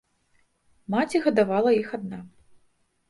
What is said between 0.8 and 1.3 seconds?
Маці